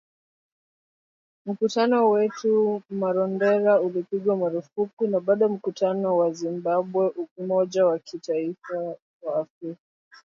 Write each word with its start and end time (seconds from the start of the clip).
Mkutano 1.45 2.09
wetu 2.09 2.63
huko 2.65 2.83
Marondera 2.89 3.79
ulipigwa 3.81 4.37
marufuku 4.37 5.07
na 5.07 5.19
bado 5.19 5.49
mkutano 5.49 6.17
wa 6.17 6.31
Zimbabwe 6.33 7.11
Umoja 7.37 7.85
wa 7.85 7.99
Kitaifa 7.99 8.95
wa 9.21 9.39
Afrika. 9.39 9.81